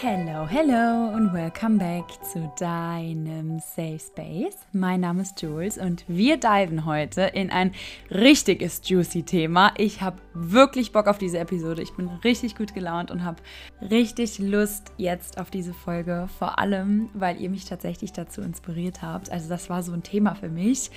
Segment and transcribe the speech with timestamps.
[0.00, 4.54] Hello, hello und welcome back zu deinem Safe Space.
[4.72, 7.72] Mein Name ist Jules und wir diven heute in ein
[8.08, 9.72] richtiges juicy Thema.
[9.76, 11.82] Ich habe wirklich Bock auf diese Episode.
[11.82, 13.42] Ich bin richtig gut gelaunt und habe
[13.90, 16.28] richtig Lust jetzt auf diese Folge.
[16.38, 19.32] Vor allem, weil ihr mich tatsächlich dazu inspiriert habt.
[19.32, 20.92] Also das war so ein Thema für mich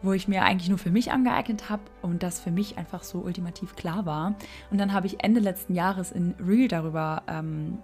[0.00, 3.18] wo ich mir eigentlich nur für mich angeeignet habe und das für mich einfach so
[3.18, 4.36] ultimativ klar war.
[4.70, 7.78] Und dann habe ich Ende letzten Jahres in Real darüber ähm,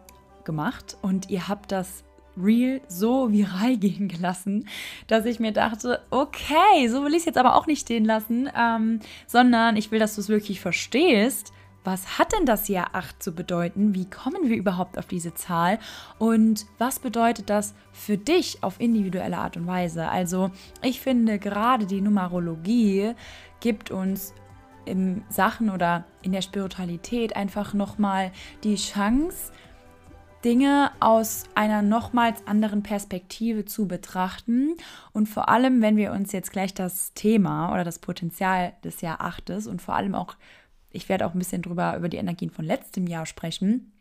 [0.45, 2.05] gemacht und ihr habt das
[2.37, 4.69] Real so viral gehen gelassen,
[5.07, 8.49] dass ich mir dachte, okay, so will ich es jetzt aber auch nicht stehen lassen,
[8.57, 11.53] ähm, sondern ich will, dass du es wirklich verstehst.
[11.87, 13.95] Was hat denn das Jahr 8 zu bedeuten?
[13.95, 15.79] Wie kommen wir überhaupt auf diese Zahl?
[16.19, 20.09] Und was bedeutet das für dich auf individuelle Art und Weise?
[20.09, 23.13] Also ich finde gerade die Numerologie
[23.61, 24.33] gibt uns
[24.87, 29.53] in Sachen oder in der Spiritualität einfach nochmal die Chance,
[30.45, 34.77] Dinge aus einer nochmals anderen Perspektive zu betrachten.
[35.13, 39.21] Und vor allem, wenn wir uns jetzt gleich das Thema oder das Potenzial des Jahr
[39.21, 40.37] 8 und vor allem auch,
[40.91, 43.93] ich werde auch ein bisschen drüber über die Energien von letztem Jahr sprechen,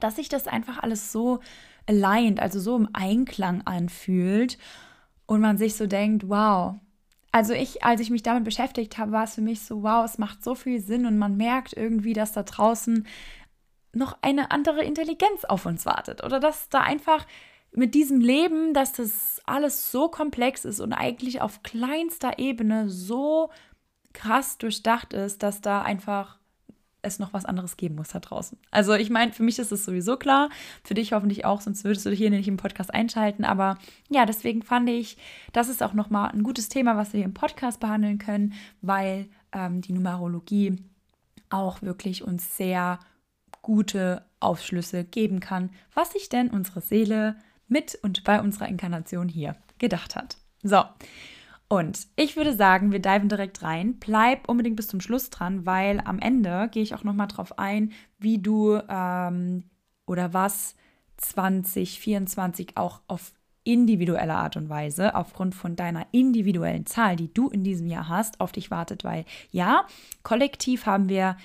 [0.00, 1.40] dass sich das einfach alles so
[1.86, 4.58] aligned, also so im Einklang anfühlt
[5.26, 6.76] und man sich so denkt, wow.
[7.34, 10.18] Also ich, als ich mich damit beschäftigt habe, war es für mich so, wow, es
[10.18, 13.06] macht so viel Sinn und man merkt irgendwie, dass da draußen
[13.92, 17.26] noch eine andere Intelligenz auf uns wartet oder dass da einfach
[17.74, 23.50] mit diesem Leben, dass das alles so komplex ist und eigentlich auf kleinster Ebene so
[24.12, 26.38] krass durchdacht ist, dass da einfach
[27.02, 28.58] es noch was anderes geben muss da draußen.
[28.70, 30.50] Also ich meine, für mich ist es sowieso klar,
[30.84, 33.44] für dich hoffentlich auch, sonst würdest du hier nicht im Podcast einschalten.
[33.44, 35.16] Aber ja, deswegen fand ich,
[35.52, 39.28] das ist auch nochmal ein gutes Thema, was wir hier im Podcast behandeln können, weil
[39.52, 40.76] ähm, die Numerologie
[41.50, 43.00] auch wirklich uns sehr
[43.62, 47.36] gute Aufschlüsse geben kann, was sich denn unsere Seele
[47.68, 50.36] mit und bei unserer Inkarnation hier gedacht hat.
[50.62, 50.84] So,
[51.68, 53.96] und ich würde sagen, wir diven direkt rein.
[53.98, 57.92] Bleib unbedingt bis zum Schluss dran, weil am Ende gehe ich auch nochmal drauf ein,
[58.18, 59.64] wie du ähm,
[60.06, 60.74] oder was
[61.16, 63.32] 2024 auch auf
[63.64, 68.40] individuelle Art und Weise, aufgrund von deiner individuellen Zahl, die du in diesem Jahr hast,
[68.40, 69.02] auf dich wartet.
[69.02, 69.86] Weil ja,
[70.22, 71.38] kollektiv haben wir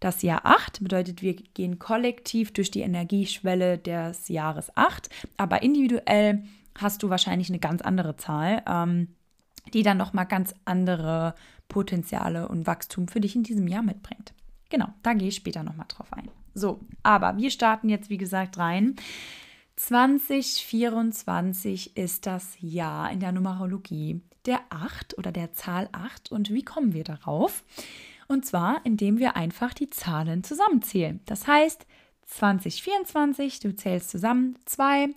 [0.00, 6.44] das Jahr 8 bedeutet, wir gehen kollektiv durch die Energieschwelle des Jahres 8, aber individuell
[6.76, 9.08] hast du wahrscheinlich eine ganz andere Zahl, ähm,
[9.74, 11.34] die dann nochmal ganz andere
[11.68, 14.32] Potenziale und Wachstum für dich in diesem Jahr mitbringt.
[14.70, 16.30] Genau, da gehe ich später nochmal drauf ein.
[16.54, 18.96] So, aber wir starten jetzt, wie gesagt, rein.
[19.76, 26.32] 2024 ist das Jahr in der Numerologie der 8 oder der Zahl 8.
[26.32, 27.62] Und wie kommen wir darauf?
[28.28, 31.20] Und zwar, indem wir einfach die Zahlen zusammenzählen.
[31.24, 31.86] Das heißt,
[32.26, 35.08] 2024, du zählst zusammen 2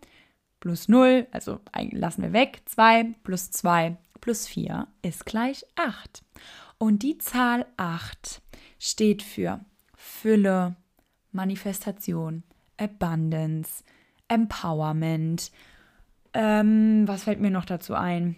[0.61, 1.59] plus 0, also
[1.91, 6.23] lassen wir weg, 2 plus 2 plus 4 ist gleich 8.
[6.77, 8.41] Und die Zahl 8
[8.79, 9.59] steht für
[9.95, 10.75] Fülle,
[11.31, 12.43] Manifestation,
[12.77, 13.83] Abundance,
[14.27, 15.51] Empowerment.
[16.33, 18.37] Ähm, was fällt mir noch dazu ein?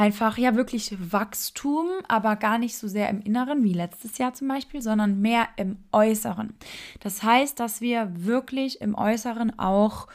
[0.00, 4.48] Einfach ja wirklich Wachstum, aber gar nicht so sehr im Inneren wie letztes Jahr zum
[4.48, 6.54] Beispiel, sondern mehr im Äußeren.
[7.00, 10.06] Das heißt, dass wir wirklich im Äußeren auch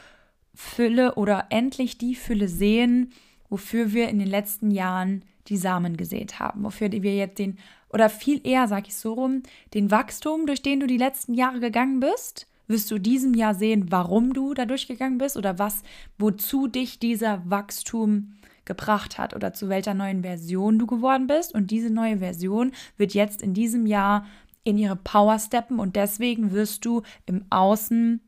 [0.56, 3.12] Fülle oder endlich die Fülle sehen,
[3.47, 7.59] wofür wir in den letzten Jahren die Samen gesät haben, wofür wir jetzt den,
[7.90, 9.44] oder viel eher, sag ich so rum,
[9.75, 13.91] den Wachstum, durch den du die letzten Jahre gegangen bist, wirst du diesem Jahr sehen,
[13.91, 15.84] warum du da durchgegangen bist oder was,
[16.17, 18.34] wozu dich dieser Wachstum
[18.66, 21.53] gebracht hat oder zu welcher neuen Version du geworden bist.
[21.53, 24.26] Und diese neue Version wird jetzt in diesem Jahr
[24.64, 28.22] in ihre Power steppen und deswegen wirst du im Außen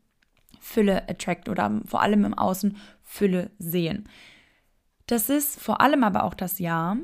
[0.60, 4.08] Fülle attract oder vor allem im Außen Fülle sehen.
[5.06, 6.98] Das ist vor allem aber auch das Jahr,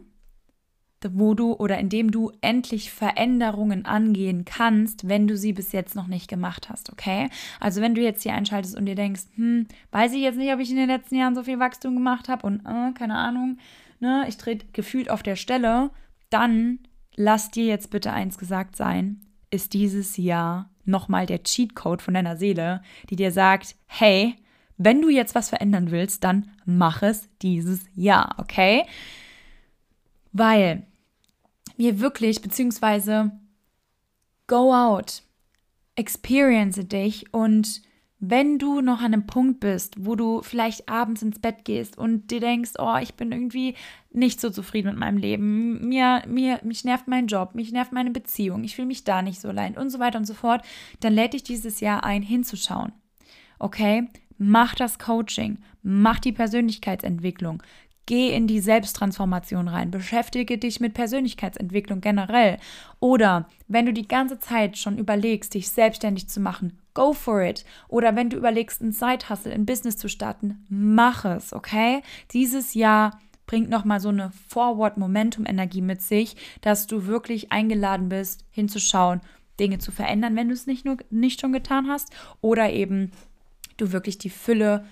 [1.13, 5.95] wo du oder in dem du endlich Veränderungen angehen kannst, wenn du sie bis jetzt
[5.95, 7.29] noch nicht gemacht hast, okay?
[7.61, 10.61] Also wenn du jetzt hier einschaltest und dir denkst, hm, weiß ich jetzt nicht, ob
[10.61, 13.59] ich in den letzten Jahren so viel Wachstum gemacht habe und äh, keine Ahnung,
[14.01, 15.91] ne, ich trete gefühlt auf der Stelle,
[16.31, 16.79] dann
[17.17, 22.37] lass dir jetzt bitte eins gesagt sein, ist dieses Jahr nochmal der Cheatcode von deiner
[22.37, 24.37] Seele, die dir sagt, hey,
[24.77, 28.85] wenn du jetzt was verändern willst, dann mach es dieses Jahr, okay?
[30.33, 30.85] Weil
[31.77, 33.33] mir wirklich, beziehungsweise
[34.47, 35.23] go out,
[35.97, 37.83] experience dich und
[38.29, 42.31] wenn du noch an einem Punkt bist, wo du vielleicht abends ins Bett gehst und
[42.31, 43.75] dir denkst, oh, ich bin irgendwie
[44.13, 48.13] nicht so zufrieden mit meinem Leben, mir, mir, mich nervt mein Job, mich nervt meine
[48.13, 50.65] Beziehung, ich fühle mich da nicht so allein und so weiter und so fort,
[51.01, 52.93] dann lädt dich dieses Jahr ein, hinzuschauen.
[53.59, 54.09] okay?
[54.37, 57.63] Mach das Coaching, mach die Persönlichkeitsentwicklung,
[58.07, 62.59] geh in die Selbsttransformation rein, beschäftige dich mit Persönlichkeitsentwicklung generell.
[63.01, 67.65] Oder wenn du die ganze Zeit schon überlegst, dich selbstständig zu machen, go for it.
[67.89, 72.03] Oder wenn du überlegst, ein Side-Hustle, ein Business zu starten, mach es, okay?
[72.33, 79.21] Dieses Jahr bringt nochmal so eine Forward-Momentum-Energie mit sich, dass du wirklich eingeladen bist, hinzuschauen,
[79.61, 82.11] Dinge zu verändern, wenn du es nicht nur nicht schon getan hast,
[82.41, 83.13] oder eben
[83.77, 84.85] du wirklich die Fülle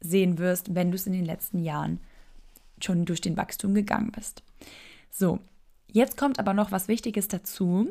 [0.00, 2.00] sehen wirst, wenn du es in den letzten Jahren
[2.84, 4.42] schon durch den Wachstum gegangen bist.
[5.10, 5.40] So,
[5.90, 7.90] jetzt kommt aber noch was Wichtiges dazu,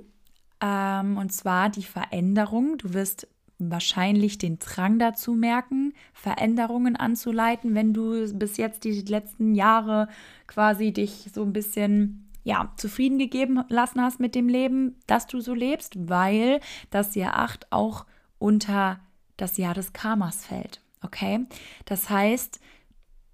[0.62, 2.78] ähm, und zwar die Veränderung.
[2.78, 3.28] Du wirst
[3.60, 10.08] wahrscheinlich den Drang dazu merken, Veränderungen anzuleiten, wenn du bis jetzt die letzten Jahre
[10.48, 15.42] quasi dich so ein bisschen ja, zufrieden gegeben lassen hast mit dem Leben, das du
[15.42, 18.06] so lebst, weil das Jahr 8 auch
[18.40, 19.00] unter
[19.36, 20.82] das Jahr des Karmas fällt.
[21.04, 21.46] Okay?
[21.86, 22.60] Das heißt,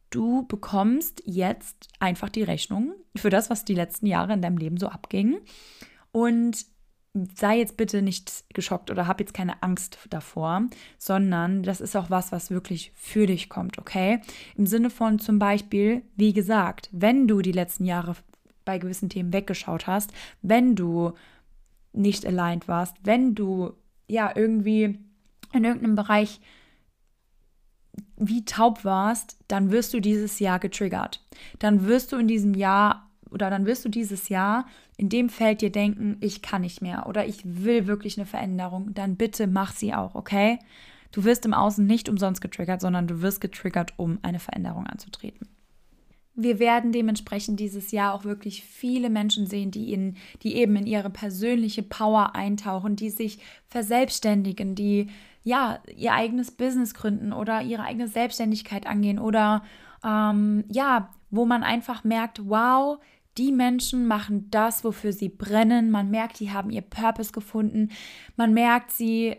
[0.09, 4.77] du bekommst jetzt einfach die Rechnung für das, was die letzten Jahre in deinem Leben
[4.77, 5.37] so abging.
[6.11, 6.65] Und
[7.37, 10.67] sei jetzt bitte nicht geschockt oder hab jetzt keine Angst davor,
[10.97, 14.21] sondern das ist auch was, was wirklich für dich kommt, okay?
[14.55, 18.15] Im Sinne von zum Beispiel, wie gesagt, wenn du die letzten Jahre
[18.65, 20.11] bei gewissen Themen weggeschaut hast,
[20.41, 21.13] wenn du
[21.93, 23.73] nicht aligned warst, wenn du
[24.07, 24.99] ja irgendwie
[25.53, 26.41] in irgendeinem Bereich
[28.18, 31.24] wie taub warst, dann wirst du dieses Jahr getriggert.
[31.59, 34.65] Dann wirst du in diesem Jahr oder dann wirst du dieses Jahr
[34.97, 38.94] in dem Feld dir denken, ich kann nicht mehr oder ich will wirklich eine Veränderung,
[38.94, 40.59] dann bitte mach sie auch, okay?
[41.12, 45.48] Du wirst im Außen nicht umsonst getriggert, sondern du wirst getriggert, um eine Veränderung anzutreten.
[46.33, 50.86] Wir werden dementsprechend dieses Jahr auch wirklich viele Menschen sehen, die, in, die eben in
[50.86, 53.39] ihre persönliche Power eintauchen, die sich
[53.69, 55.07] verselbstständigen, die
[55.45, 59.63] ja ihr eigenes Business gründen oder ihre eigene Selbstständigkeit angehen oder
[60.03, 63.00] ähm, ja, wo man einfach merkt, wow,
[63.38, 65.92] die Menschen machen das, wofür sie brennen.
[65.92, 67.89] Man merkt, die haben ihr Purpose gefunden.
[68.36, 69.38] Man merkt, sie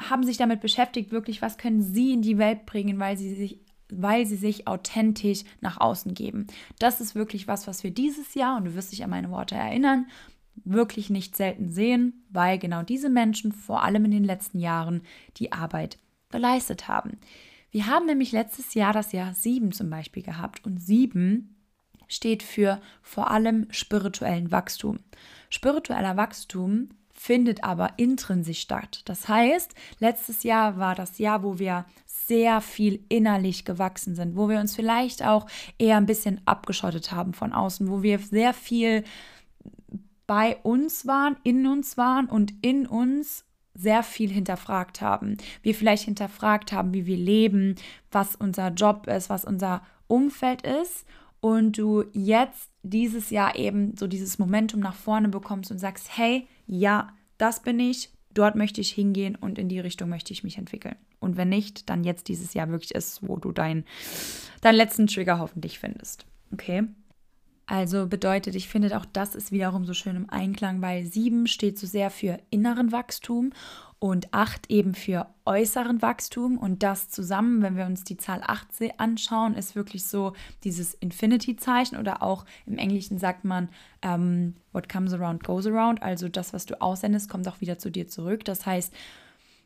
[0.00, 3.60] haben sich damit beschäftigt, wirklich, was können sie in die Welt bringen, weil sie sich
[3.92, 6.46] weil sie sich authentisch nach außen geben.
[6.78, 9.56] Das ist wirklich was, was wir dieses Jahr, und du wirst dich an meine Worte
[9.56, 10.06] erinnern,
[10.64, 15.02] wirklich nicht selten sehen, weil genau diese Menschen vor allem in den letzten Jahren
[15.36, 15.98] die Arbeit
[16.30, 17.18] geleistet haben.
[17.70, 21.54] Wir haben nämlich letztes Jahr das Jahr 7 zum Beispiel gehabt und 7
[22.08, 24.98] steht für vor allem spirituellen Wachstum.
[25.48, 29.02] Spiritueller Wachstum findet aber intrinsisch statt.
[29.04, 34.48] Das heißt, letztes Jahr war das Jahr, wo wir sehr viel innerlich gewachsen sind, wo
[34.48, 35.46] wir uns vielleicht auch
[35.78, 39.04] eher ein bisschen abgeschottet haben von außen, wo wir sehr viel
[40.30, 43.44] bei uns waren, in uns waren und in uns
[43.74, 45.36] sehr viel hinterfragt haben.
[45.60, 47.74] Wir vielleicht hinterfragt haben, wie wir leben,
[48.12, 51.04] was unser Job ist, was unser Umfeld ist
[51.40, 56.46] und du jetzt dieses Jahr eben so dieses Momentum nach vorne bekommst und sagst, hey,
[56.68, 60.58] ja, das bin ich, dort möchte ich hingehen und in die Richtung möchte ich mich
[60.58, 60.94] entwickeln.
[61.18, 63.84] Und wenn nicht, dann jetzt dieses Jahr wirklich ist, wo du dein,
[64.60, 66.24] deinen letzten Trigger hoffentlich findest.
[66.52, 66.84] Okay?
[67.70, 71.78] Also bedeutet, ich finde auch das ist wiederum so schön im Einklang, weil sieben steht
[71.78, 73.52] so sehr für inneren Wachstum
[74.00, 76.58] und 8 eben für äußeren Wachstum.
[76.58, 80.32] Und das zusammen, wenn wir uns die Zahl 8 anschauen, ist wirklich so
[80.64, 83.68] dieses Infinity-Zeichen oder auch im Englischen sagt man,
[84.02, 86.02] ähm, what comes around goes around.
[86.02, 88.44] Also das, was du aussendest, kommt auch wieder zu dir zurück.
[88.44, 88.92] Das heißt,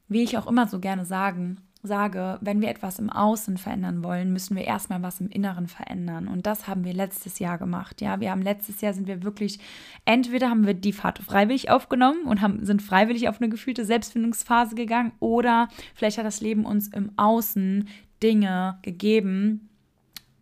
[0.08, 4.32] wie ich auch immer so gerne sagen, sage, wenn wir etwas im Außen verändern wollen,
[4.32, 6.28] müssen wir erstmal was im Inneren verändern.
[6.28, 8.00] Und das haben wir letztes Jahr gemacht.
[8.00, 9.58] Ja, wir haben letztes Jahr sind wir wirklich,
[10.04, 14.74] entweder haben wir die Fahrt freiwillig aufgenommen und haben, sind freiwillig auf eine gefühlte Selbstfindungsphase
[14.74, 17.88] gegangen, oder vielleicht hat das Leben uns im Außen
[18.22, 19.68] Dinge gegeben,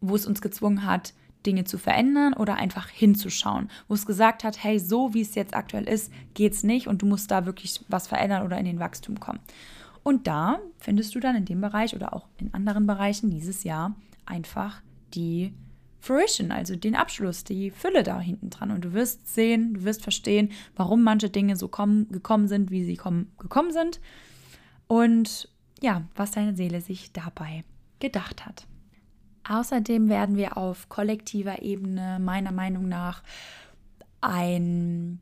[0.01, 4.63] wo es uns gezwungen hat, Dinge zu verändern oder einfach hinzuschauen, wo es gesagt hat,
[4.63, 8.07] hey, so wie es jetzt aktuell ist, geht's nicht und du musst da wirklich was
[8.07, 9.41] verändern oder in den Wachstum kommen.
[10.03, 13.95] Und da findest du dann in dem Bereich oder auch in anderen Bereichen dieses Jahr
[14.27, 14.83] einfach
[15.15, 15.55] die
[16.01, 18.73] Fruition, also den Abschluss, die Fülle da hinten dran.
[18.73, 22.85] Und du wirst sehen, du wirst verstehen, warum manche Dinge so kommen, gekommen sind, wie
[22.85, 24.01] sie kommen, gekommen sind.
[24.89, 25.49] Und
[25.81, 27.63] ja, was deine Seele sich dabei
[28.01, 28.67] gedacht hat.
[29.49, 33.23] Außerdem werden wir auf kollektiver Ebene meiner Meinung nach
[34.21, 35.21] einen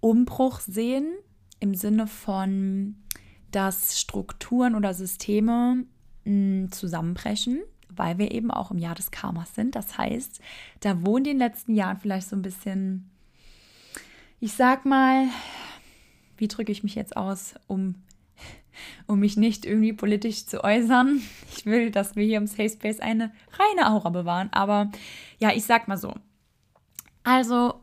[0.00, 1.12] Umbruch sehen
[1.60, 2.96] im Sinne von
[3.52, 5.84] dass Strukturen oder Systeme
[6.24, 9.76] mh, mm, zusammenbrechen, weil wir eben auch im Jahr des Karmas sind.
[9.76, 10.40] Das heißt,
[10.80, 13.10] da wo in den letzten Jahren vielleicht so ein bisschen,
[14.40, 15.28] ich sag mal,
[16.36, 17.94] wie drücke ich mich jetzt aus, um
[19.06, 21.20] um mich nicht irgendwie politisch zu äußern.
[21.54, 24.48] Ich will, dass wir hier im Safe Space eine reine Aura bewahren.
[24.52, 24.90] Aber
[25.38, 26.14] ja, ich sag mal so.
[27.22, 27.74] Also,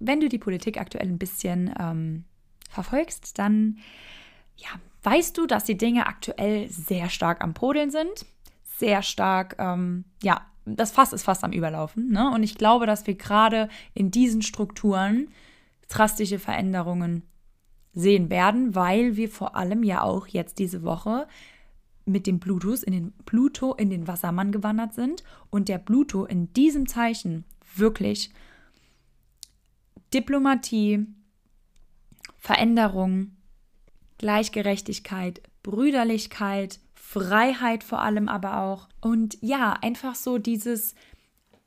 [0.00, 2.24] wenn du die Politik aktuell ein bisschen ähm,
[2.68, 3.78] verfolgst, dann
[4.56, 4.68] ja,
[5.02, 8.26] weißt du, dass die Dinge aktuell sehr stark am Podeln sind.
[8.78, 12.10] Sehr stark, ähm, ja, das Fass ist fast am Überlaufen.
[12.10, 12.30] Ne?
[12.30, 15.28] Und ich glaube, dass wir gerade in diesen Strukturen
[15.88, 17.22] drastische Veränderungen
[17.92, 21.26] sehen werden, weil wir vor allem ja auch jetzt diese Woche
[22.04, 26.52] mit dem Plutus in den Pluto in den Wassermann gewandert sind und der Pluto in
[26.52, 27.44] diesem Zeichen
[27.76, 28.30] wirklich
[30.12, 31.06] Diplomatie,
[32.38, 33.32] Veränderung,
[34.22, 40.94] Gleichgerechtigkeit, Brüderlichkeit, Freiheit vor allem aber auch und ja, einfach so dieses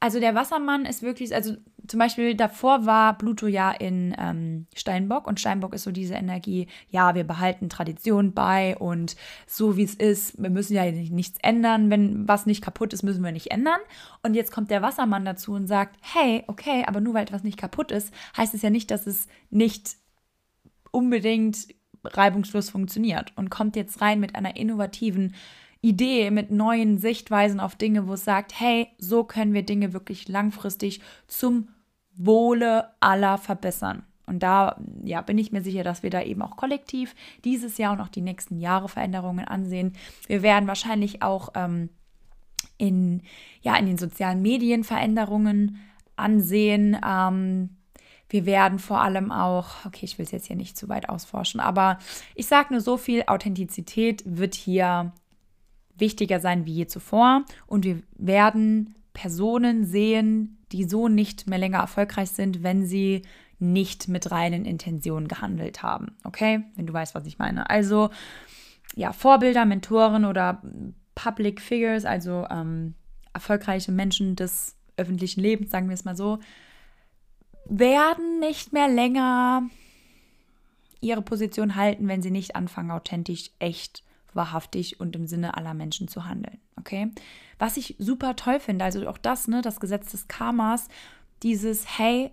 [0.05, 1.55] also der Wassermann ist wirklich, also
[1.87, 6.67] zum Beispiel davor war Pluto ja in ähm, Steinbock und Steinbock ist so diese Energie,
[6.89, 9.15] ja, wir behalten Tradition bei und
[9.47, 13.23] so wie es ist, wir müssen ja nichts ändern, wenn was nicht kaputt ist, müssen
[13.23, 13.79] wir nicht ändern.
[14.21, 17.57] Und jetzt kommt der Wassermann dazu und sagt, hey, okay, aber nur weil etwas nicht
[17.57, 19.95] kaputt ist, heißt es ja nicht, dass es nicht
[20.91, 21.67] unbedingt
[22.07, 25.33] reibungslos funktioniert und kommt jetzt rein mit einer innovativen
[25.81, 30.27] Idee, mit neuen Sichtweisen auf Dinge, wo es sagt, hey, so können wir Dinge wirklich
[30.27, 31.67] langfristig zum
[32.15, 34.03] Wohle aller verbessern.
[34.25, 37.93] Und da ja, bin ich mir sicher, dass wir da eben auch kollektiv dieses Jahr
[37.93, 39.93] und auch die nächsten Jahre Veränderungen ansehen.
[40.27, 41.89] Wir werden wahrscheinlich auch ähm,
[42.77, 43.21] in,
[43.61, 45.77] ja, in den sozialen Medien Veränderungen
[46.15, 46.97] ansehen.
[47.05, 47.74] Ähm,
[48.29, 51.59] wir werden vor allem auch, okay, ich will es jetzt hier nicht zu weit ausforschen,
[51.59, 51.99] aber
[52.33, 55.13] ich sage nur so viel, Authentizität wird hier
[55.97, 61.79] wichtiger sein wie je zuvor und wir werden Personen sehen, die so nicht mehr länger
[61.79, 63.21] erfolgreich sind, wenn sie
[63.59, 66.17] nicht mit reinen Intentionen gehandelt haben.
[66.23, 67.69] Okay, wenn du weißt, was ich meine.
[67.69, 68.09] Also
[68.95, 70.61] ja, Vorbilder, Mentoren oder
[71.15, 72.95] Public Figures, also ähm,
[73.33, 76.39] erfolgreiche Menschen des öffentlichen Lebens, sagen wir es mal so,
[77.65, 79.63] werden nicht mehr länger
[81.01, 84.03] ihre Position halten, wenn sie nicht anfangen, authentisch, echt
[84.33, 86.59] wahrhaftig und im Sinne aller Menschen zu handeln.
[86.77, 87.11] Okay?
[87.57, 90.87] Was ich super toll finde, also auch das, ne, das Gesetz des Karmas,
[91.43, 92.31] dieses, hey,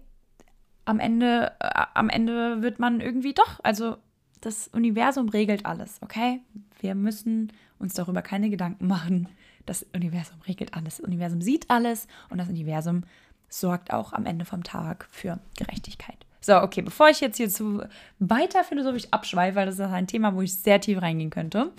[0.85, 3.97] am Ende, äh, am Ende wird man irgendwie doch, also
[4.41, 6.41] das Universum regelt alles, okay?
[6.81, 9.29] Wir müssen uns darüber keine Gedanken machen.
[9.67, 10.97] Das Universum regelt alles.
[10.97, 13.05] Das Universum sieht alles und das Universum
[13.53, 16.17] sorgt auch am Ende vom Tag für Gerechtigkeit.
[16.41, 17.85] So, okay, bevor ich jetzt hier zu
[18.19, 21.73] weiter philosophisch abschweife, weil das ist ein Thema, wo ich sehr tief reingehen könnte,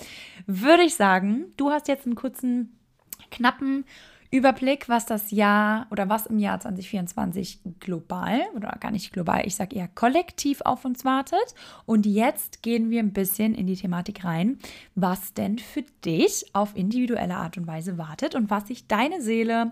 [0.48, 2.80] würde ich sagen, du hast jetzt einen kurzen,
[3.30, 3.84] knappen
[4.34, 9.56] Überblick, was das Jahr oder was im Jahr 2024 global oder gar nicht global, ich
[9.56, 11.54] sage eher kollektiv auf uns wartet.
[11.86, 14.58] Und jetzt gehen wir ein bisschen in die Thematik rein,
[14.96, 19.72] was denn für dich auf individuelle Art und Weise wartet und was sich deine Seele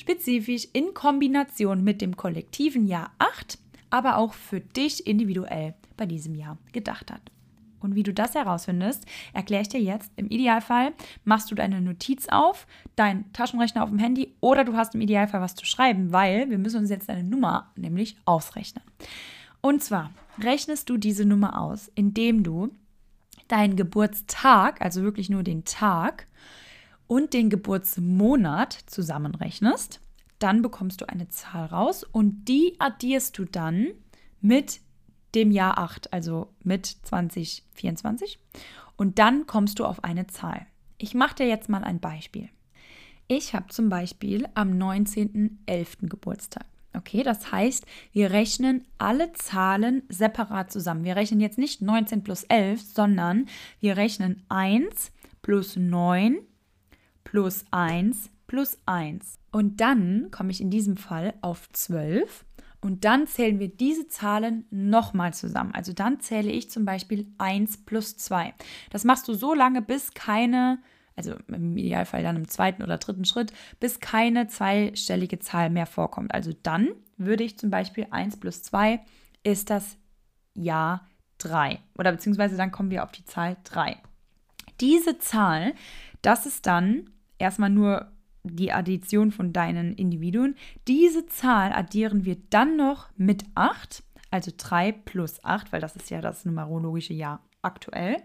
[0.00, 3.58] spezifisch in Kombination mit dem kollektiven Jahr 8
[3.90, 7.20] aber auch für dich individuell bei diesem Jahr gedacht hat.
[7.80, 10.12] Und wie du das herausfindest, erkläre ich dir jetzt.
[10.16, 10.92] Im Idealfall
[11.24, 15.40] machst du deine Notiz auf, deinen Taschenrechner auf dem Handy oder du hast im Idealfall
[15.40, 18.84] was zu schreiben, weil wir müssen uns jetzt deine Nummer nämlich ausrechnen.
[19.62, 20.10] Und zwar
[20.42, 22.70] rechnest du diese Nummer aus, indem du
[23.48, 26.26] deinen Geburtstag, also wirklich nur den Tag
[27.10, 30.00] und den Geburtsmonat zusammenrechnest
[30.40, 33.88] dann bekommst du eine Zahl raus und die addierst du dann
[34.40, 34.80] mit
[35.34, 38.38] dem Jahr 8, also mit 2024.
[38.96, 40.66] Und dann kommst du auf eine Zahl.
[40.98, 42.48] Ich mache dir jetzt mal ein Beispiel.
[43.28, 46.08] Ich habe zum Beispiel am 19.11.
[46.08, 46.64] Geburtstag.
[46.96, 51.04] Okay, das heißt, wir rechnen alle Zahlen separat zusammen.
[51.04, 53.46] Wir rechnen jetzt nicht 19 plus 11, sondern
[53.78, 55.12] wir rechnen 1
[55.42, 56.38] plus 9
[57.30, 59.38] plus 1 plus 1.
[59.52, 62.44] Und dann komme ich in diesem Fall auf 12
[62.80, 65.72] und dann zählen wir diese Zahlen nochmal zusammen.
[65.72, 68.52] Also dann zähle ich zum Beispiel 1 plus 2.
[68.90, 70.80] Das machst du so lange, bis keine,
[71.14, 76.34] also im Idealfall dann im zweiten oder dritten Schritt, bis keine zweistellige Zahl mehr vorkommt.
[76.34, 79.00] Also dann würde ich zum Beispiel 1 plus 2
[79.44, 79.96] ist das
[80.54, 81.06] Jahr
[81.38, 81.78] 3.
[81.96, 83.96] Oder beziehungsweise dann kommen wir auf die Zahl 3.
[84.80, 85.74] Diese Zahl,
[86.22, 87.10] das ist dann
[87.40, 88.10] erstmal nur
[88.42, 90.56] die Addition von deinen Individuen.
[90.88, 96.10] Diese Zahl addieren wir dann noch mit 8, also 3 plus 8, weil das ist
[96.10, 98.16] ja das numerologische Jahr aktuell.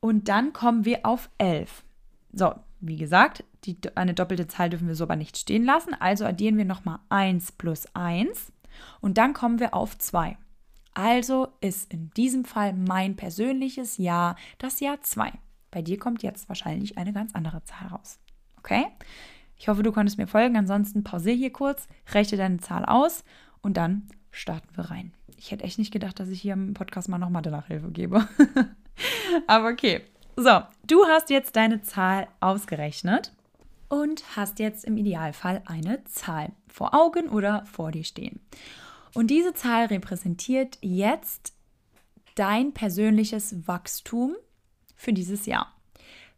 [0.00, 1.84] Und dann kommen wir auf 11.
[2.32, 5.94] So, wie gesagt, die, eine doppelte Zahl dürfen wir so aber nicht stehen lassen.
[5.94, 8.52] Also addieren wir nochmal 1 plus 1
[9.00, 10.36] und dann kommen wir auf 2.
[10.94, 15.32] Also ist in diesem Fall mein persönliches Jahr das Jahr 2.
[15.70, 18.18] Bei dir kommt jetzt wahrscheinlich eine ganz andere Zahl raus.
[18.58, 18.86] Okay?
[19.56, 20.56] Ich hoffe, du konntest mir folgen.
[20.56, 23.24] Ansonsten pausiere hier kurz, rechne deine Zahl aus
[23.62, 25.12] und dann starten wir rein.
[25.36, 28.26] Ich hätte echt nicht gedacht, dass ich hier im Podcast mal noch Mathe-Nachhilfe gebe.
[29.46, 30.02] Aber okay.
[30.36, 33.32] So, du hast jetzt deine Zahl ausgerechnet
[33.88, 38.40] und hast jetzt im Idealfall eine Zahl vor Augen oder vor dir stehen.
[39.14, 41.52] Und diese Zahl repräsentiert jetzt
[42.34, 44.36] dein persönliches Wachstum
[45.00, 45.72] für dieses Jahr.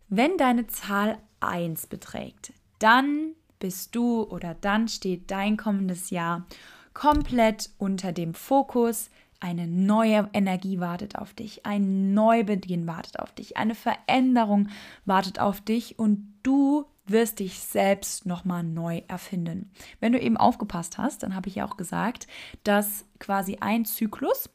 [0.09, 6.47] Wenn deine Zahl 1 beträgt, dann bist du oder dann steht dein kommendes Jahr
[6.95, 13.57] komplett unter dem Fokus, eine neue Energie wartet auf dich, ein Neubeginn wartet auf dich,
[13.57, 14.69] eine Veränderung
[15.05, 19.73] wartet auf dich und du wirst dich selbst nochmal neu erfinden.
[19.99, 22.29] Wenn du eben aufgepasst hast, dann habe ich ja auch gesagt,
[22.63, 24.49] dass quasi ein Zyklus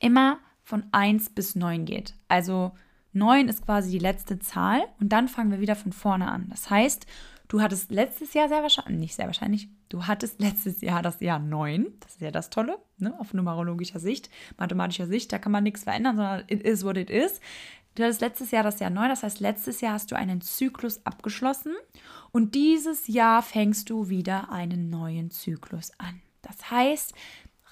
[0.00, 2.14] immer von 1 bis 9 geht.
[2.26, 2.72] Also
[3.12, 6.46] 9 ist quasi die letzte Zahl und dann fangen wir wieder von vorne an.
[6.50, 7.06] Das heißt,
[7.48, 11.38] du hattest letztes Jahr sehr wahrscheinlich, nicht sehr wahrscheinlich, du hattest letztes Jahr das Jahr
[11.38, 11.86] 9.
[12.00, 13.18] Das ist ja das Tolle, ne?
[13.18, 17.10] auf numerologischer Sicht, mathematischer Sicht, da kann man nichts verändern, sondern it is what it
[17.10, 17.40] is.
[17.96, 21.04] Du hattest letztes Jahr das Jahr 9, das heißt, letztes Jahr hast du einen Zyklus
[21.04, 21.74] abgeschlossen
[22.30, 26.22] und dieses Jahr fängst du wieder einen neuen Zyklus an.
[26.42, 27.12] Das heißt,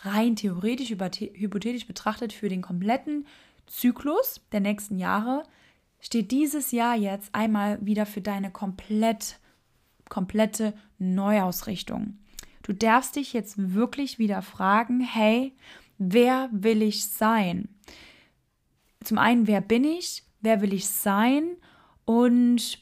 [0.02, 3.26] rein theoretisch, hypothetisch betrachtet, für den kompletten
[3.68, 5.44] Zyklus der nächsten Jahre
[6.00, 9.38] steht dieses Jahr jetzt einmal wieder für deine komplett,
[10.08, 12.18] komplette Neuausrichtung.
[12.62, 15.54] Du darfst dich jetzt wirklich wieder fragen, hey,
[15.98, 17.68] wer will ich sein?
[19.08, 21.56] zum einen, wer bin ich, wer will ich sein
[22.04, 22.78] und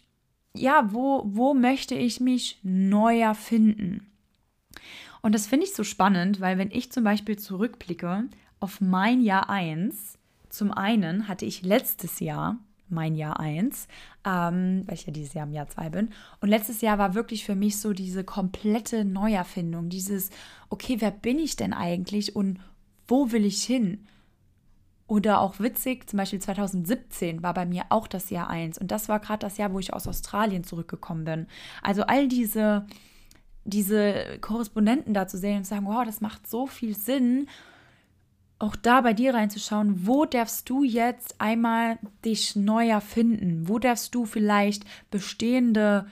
[0.55, 4.11] ja, wo, wo möchte ich mich neu erfinden?
[5.23, 8.25] Und das finde ich so spannend, weil wenn ich zum Beispiel zurückblicke
[8.61, 10.19] auf mein Jahr 1,
[10.56, 13.88] zum einen hatte ich letztes Jahr mein Jahr 1,
[14.24, 16.11] ähm, weil ich ja dieses Jahr im Jahr 2 bin.
[16.40, 20.31] Und letztes Jahr war wirklich für mich so diese komplette Neuerfindung, dieses,
[20.70, 22.59] okay, wer bin ich denn eigentlich und
[23.07, 24.07] wo will ich hin?
[25.09, 29.09] Oder auch witzig, zum Beispiel 2017 war bei mir auch das Jahr 1 und das
[29.09, 31.46] war gerade das Jahr, wo ich aus Australien zurückgekommen bin.
[31.83, 32.87] Also all diese,
[33.64, 37.46] diese Korrespondenten da zu sehen und zu sagen, wow, das macht so viel Sinn,
[38.59, 43.69] auch da bei dir reinzuschauen, wo darfst du jetzt einmal dich neu erfinden?
[43.69, 46.07] Wo darfst du vielleicht bestehende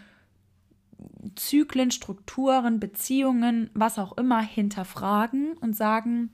[1.37, 6.31] Zyklen, Strukturen, Beziehungen, was auch immer hinterfragen und sagen,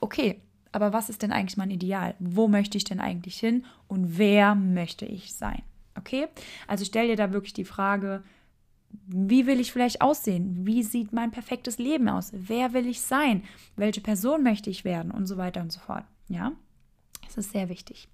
[0.00, 0.40] okay,
[0.72, 2.14] aber was ist denn eigentlich mein Ideal?
[2.18, 5.62] Wo möchte ich denn eigentlich hin und wer möchte ich sein?
[5.96, 6.26] Okay?
[6.66, 8.22] Also stell dir da wirklich die Frage,
[9.06, 10.66] wie will ich vielleicht aussehen?
[10.66, 12.30] Wie sieht mein perfektes Leben aus?
[12.32, 13.44] Wer will ich sein?
[13.76, 15.10] Welche Person möchte ich werden?
[15.10, 16.04] Und so weiter und so fort.
[16.28, 16.52] Ja?
[17.24, 18.08] Das ist sehr wichtig.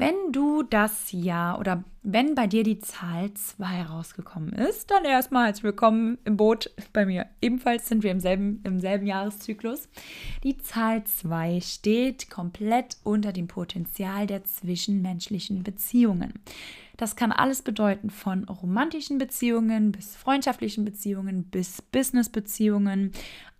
[0.00, 5.46] Wenn du das Jahr oder wenn bei dir die Zahl 2 rausgekommen ist, dann erstmal
[5.46, 7.26] herzlich willkommen im Boot bei mir.
[7.42, 9.88] Ebenfalls sind wir im selben, im selben Jahreszyklus.
[10.44, 16.32] Die Zahl 2 steht komplett unter dem Potenzial der zwischenmenschlichen Beziehungen.
[16.96, 23.10] Das kann alles bedeuten von romantischen Beziehungen bis freundschaftlichen Beziehungen bis Businessbeziehungen.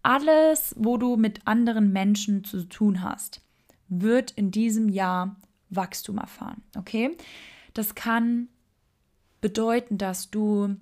[0.05, 3.41] Alles, wo du mit anderen Menschen zu tun hast,
[3.89, 5.35] wird in diesem Jahr
[5.71, 6.63] Wachstum erfahren.
[6.77, 7.17] Okay?
[7.75, 8.49] Das kann
[9.41, 10.77] bedeuten, dass du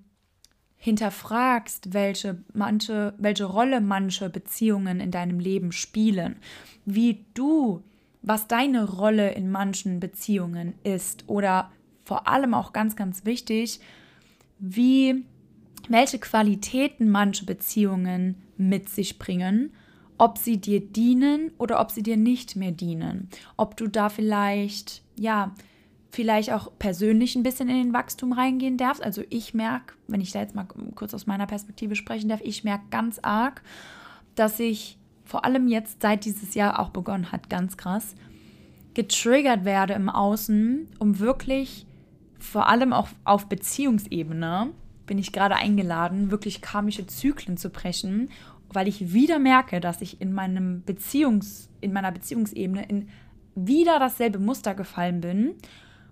[0.77, 6.37] hinterfragst, welche, manche, welche Rolle manche Beziehungen in deinem Leben spielen,
[6.85, 7.83] wie du,
[8.23, 11.73] was deine Rolle in manchen Beziehungen ist oder
[12.05, 13.81] vor allem auch ganz, ganz wichtig,
[14.59, 15.25] wie,
[15.89, 19.73] welche Qualitäten manche Beziehungen mit sich bringen
[20.19, 23.29] ob sie dir dienen oder ob sie dir nicht mehr dienen.
[23.57, 25.55] Ob du da vielleicht, ja,
[26.11, 29.03] vielleicht auch persönlich ein bisschen in den Wachstum reingehen darfst.
[29.03, 32.65] Also ich merke, wenn ich da jetzt mal kurz aus meiner Perspektive sprechen darf, ich
[32.65, 33.63] merke ganz arg,
[34.35, 38.15] dass ich vor allem jetzt, seit dieses Jahr auch begonnen hat, ganz krass,
[38.95, 41.87] getriggert werde im Außen, um wirklich
[42.39, 44.71] vor allem auch auf Beziehungsebene
[45.05, 48.31] bin ich gerade eingeladen, wirklich karmische Zyklen zu brechen
[48.73, 53.09] weil ich wieder merke, dass ich in meinem Beziehungs, in meiner Beziehungsebene in
[53.55, 55.55] wieder dasselbe Muster gefallen bin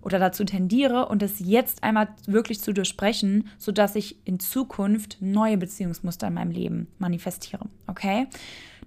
[0.01, 5.57] oder dazu tendiere und es jetzt einmal wirklich zu durchsprechen, sodass ich in Zukunft neue
[5.57, 7.67] Beziehungsmuster in meinem Leben manifestiere.
[7.87, 8.27] Okay?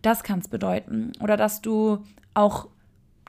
[0.03, 1.13] Das kann es bedeuten.
[1.21, 2.05] Oder dass du
[2.35, 2.69] auch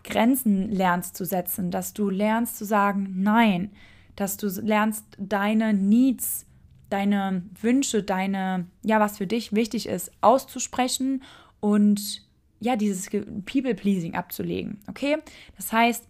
[0.04, 3.72] Grenzen lernst zu setzen, dass du lernst zu sagen Nein,
[4.16, 6.46] dass du lernst deine Needs
[6.90, 11.24] deine Wünsche, deine, ja, was für dich wichtig ist, auszusprechen
[11.60, 12.24] und
[12.60, 14.80] ja, dieses People-Pleasing abzulegen.
[14.88, 15.18] Okay?
[15.56, 16.06] Das heißt,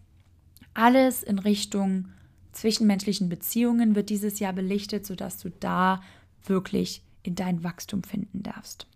[0.74, 2.10] alles in Richtung
[2.52, 6.02] zwischenmenschlichen Beziehungen wird dieses Jahr belichtet, sodass du da
[6.44, 8.88] wirklich in dein Wachstum finden darfst.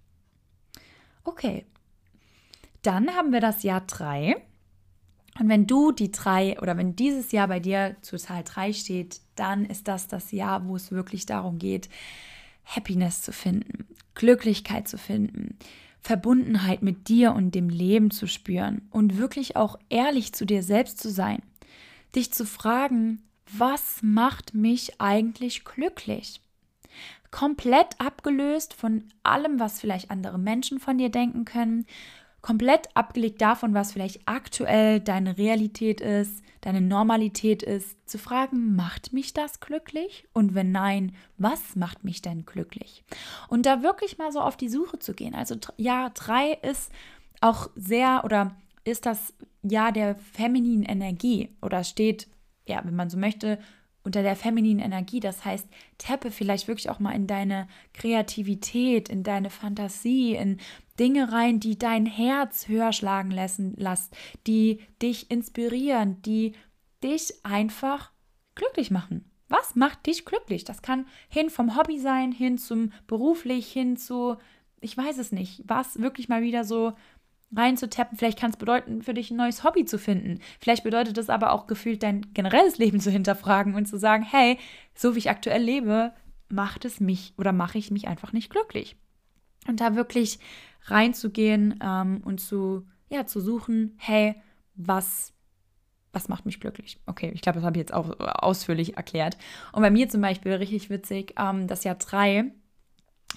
[1.24, 1.66] Okay,
[2.82, 4.36] dann haben wir das Jahr 3.
[5.40, 9.22] Und wenn du die 3 oder wenn dieses Jahr bei dir zur Zahl 3 steht,
[9.36, 11.90] dann ist das das Jahr, wo es wirklich darum geht,
[12.66, 15.58] Happiness zu finden, Glücklichkeit zu finden,
[16.02, 21.00] Verbundenheit mit dir und dem Leben zu spüren und wirklich auch ehrlich zu dir selbst
[21.00, 21.42] zu sein.
[22.16, 26.42] Dich zu fragen, was macht mich eigentlich glücklich?
[27.32, 31.88] Komplett abgelöst von allem, was vielleicht andere Menschen von dir denken können,
[32.44, 39.14] komplett abgelegt davon, was vielleicht aktuell deine Realität ist, deine Normalität ist, zu fragen, macht
[39.14, 40.26] mich das glücklich?
[40.34, 43.04] Und wenn nein, was macht mich denn glücklich?
[43.48, 45.34] Und da wirklich mal so auf die Suche zu gehen.
[45.34, 46.92] Also Jahr drei ist
[47.40, 52.28] auch sehr oder ist das Jahr der femininen Energie oder steht,
[52.68, 53.58] ja, wenn man so möchte,
[54.04, 55.22] unter der femininen Energie.
[55.22, 60.58] Das heißt, tappe vielleicht wirklich auch mal in deine Kreativität, in deine Fantasie, in
[61.00, 64.16] Dinge rein, die dein Herz höher schlagen lassen, lässt,
[64.48, 66.54] die dich inspirieren, die
[67.04, 68.12] dich einfach
[68.56, 69.30] glücklich machen.
[69.50, 70.64] Was macht dich glücklich?
[70.64, 74.38] Das kann hin vom Hobby sein, hin zum beruflich, hin zu,
[74.82, 76.94] ich weiß es nicht, was wirklich mal wieder so
[77.56, 78.18] reinzutappen.
[78.18, 80.40] Vielleicht kann es bedeuten, für dich ein neues Hobby zu finden.
[80.60, 84.58] Vielleicht bedeutet es aber auch gefühlt, dein generelles Leben zu hinterfragen und zu sagen, hey,
[84.96, 86.14] so wie ich aktuell lebe,
[86.50, 88.96] macht es mich oder mache ich mich einfach nicht glücklich.
[89.68, 90.40] Und da wirklich
[90.86, 94.36] reinzugehen ähm, und zu, ja, zu suchen, hey,
[94.76, 95.34] was,
[96.12, 97.00] was macht mich glücklich?
[97.06, 99.38] Okay, ich glaube, das habe ich jetzt auch ausführlich erklärt.
[99.72, 102.52] Und bei mir zum Beispiel, richtig witzig, ähm, das Jahr drei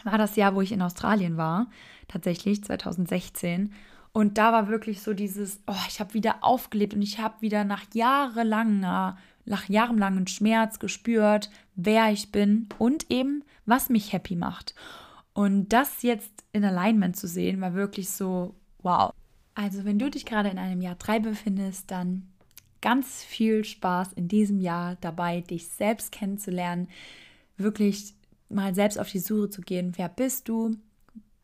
[0.04, 1.68] war das Jahr, wo ich in Australien war,
[2.08, 3.72] tatsächlich 2016.
[4.12, 7.64] Und da war wirklich so dieses, oh, ich habe wieder aufgelebt und ich habe wieder
[7.64, 14.74] nach jahrelanger, nach jahrelangen Schmerz gespürt, wer ich bin und eben, was mich happy macht.
[15.36, 19.12] Und das jetzt in Alignment zu sehen, war wirklich so, wow.
[19.54, 22.26] Also wenn du dich gerade in einem Jahr 3 befindest, dann
[22.80, 26.88] ganz viel Spaß in diesem Jahr dabei, dich selbst kennenzulernen,
[27.58, 28.14] wirklich
[28.48, 30.74] mal selbst auf die Suche zu gehen, wer bist du,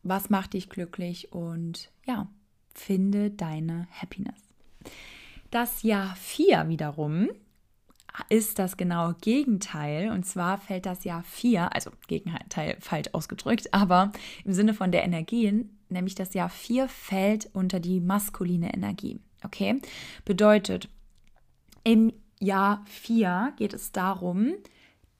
[0.02, 2.30] was macht dich glücklich und ja,
[2.74, 4.40] finde deine Happiness.
[5.50, 7.28] Das Jahr 4 wiederum
[8.28, 10.10] ist das genaue Gegenteil.
[10.10, 14.12] Und zwar fällt das Jahr 4, also Gegenteil falsch ausgedrückt, aber
[14.44, 19.20] im Sinne von der Energien, nämlich das Jahr 4 fällt unter die maskuline Energie.
[19.44, 19.80] Okay?
[20.24, 20.88] Bedeutet,
[21.84, 24.54] im Jahr 4 geht es darum,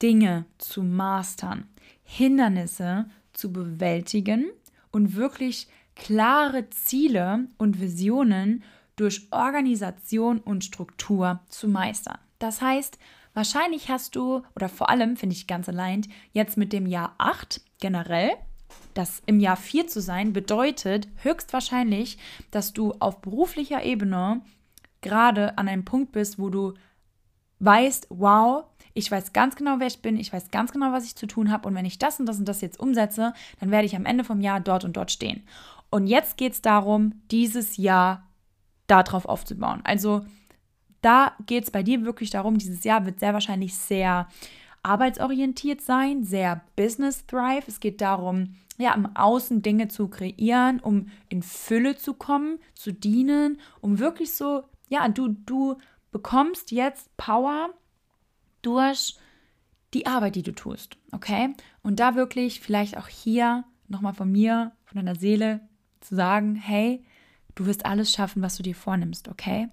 [0.00, 1.68] Dinge zu mastern,
[2.02, 4.50] Hindernisse zu bewältigen
[4.90, 8.64] und wirklich klare Ziele und Visionen
[8.96, 12.18] durch Organisation und Struktur zu meistern.
[12.42, 12.98] Das heißt,
[13.34, 17.60] wahrscheinlich hast du, oder vor allem finde ich ganz allein, jetzt mit dem Jahr 8
[17.80, 18.32] generell,
[18.94, 22.18] das im Jahr 4 zu sein, bedeutet höchstwahrscheinlich,
[22.50, 24.40] dass du auf beruflicher Ebene
[25.02, 26.74] gerade an einem Punkt bist, wo du
[27.60, 31.14] weißt, wow, ich weiß ganz genau, wer ich bin, ich weiß ganz genau, was ich
[31.14, 33.86] zu tun habe und wenn ich das und das und das jetzt umsetze, dann werde
[33.86, 35.44] ich am Ende vom Jahr dort und dort stehen.
[35.90, 38.26] Und jetzt geht es darum, dieses Jahr
[38.88, 39.80] darauf aufzubauen.
[39.84, 40.24] Also
[41.02, 44.28] da geht es bei dir wirklich darum, dieses Jahr wird sehr wahrscheinlich sehr
[44.82, 47.64] arbeitsorientiert sein, sehr Business Thrive.
[47.66, 52.92] Es geht darum, ja, im Außen Dinge zu kreieren, um in Fülle zu kommen, zu
[52.92, 55.76] dienen, um wirklich so, ja, du, du
[56.10, 57.70] bekommst jetzt Power
[58.62, 59.16] durch
[59.94, 61.54] die Arbeit, die du tust, okay?
[61.82, 65.60] Und da wirklich vielleicht auch hier nochmal von mir, von deiner Seele
[66.00, 67.04] zu sagen, hey,
[67.54, 69.68] du wirst alles schaffen, was du dir vornimmst, okay?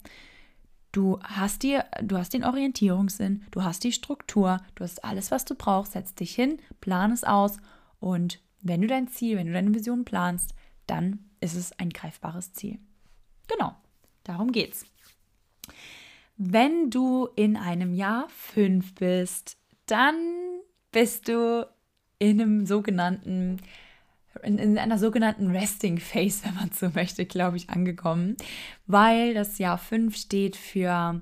[0.91, 5.45] Du hast, dir, du hast den Orientierungssinn, du hast die Struktur, du hast alles, was
[5.45, 5.91] du brauchst.
[5.93, 7.57] Setz dich hin, plan es aus
[7.99, 10.53] und wenn du dein Ziel, wenn du deine Vision planst,
[10.87, 12.79] dann ist es ein greifbares Ziel.
[13.47, 13.75] Genau,
[14.23, 14.85] darum geht's.
[16.35, 20.15] Wenn du in einem Jahr fünf bist, dann
[20.91, 21.67] bist du
[22.17, 23.57] in einem sogenannten
[24.43, 28.37] in, in einer sogenannten Resting Phase, wenn man so möchte, glaube ich, angekommen,
[28.87, 31.21] weil das Jahr 5 steht für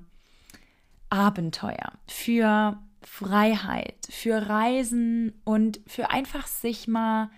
[1.10, 7.30] Abenteuer, für Freiheit, für Reisen und für einfach sich mal,